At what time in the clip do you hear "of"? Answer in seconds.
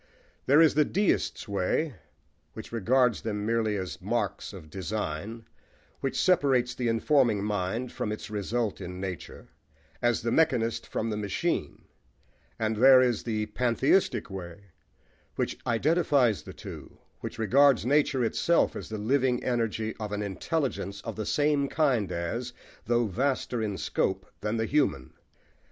4.51-4.67, 19.99-20.11, 21.01-21.15